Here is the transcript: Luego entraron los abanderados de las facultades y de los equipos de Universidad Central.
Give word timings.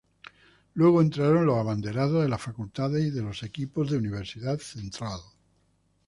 Luego 0.73 0.99
entraron 0.99 1.45
los 1.45 1.59
abanderados 1.59 2.23
de 2.23 2.27
las 2.29 2.41
facultades 2.41 3.05
y 3.05 3.11
de 3.11 3.21
los 3.21 3.43
equipos 3.43 3.87
de 3.91 3.99
Universidad 3.99 4.57
Central. 4.57 5.19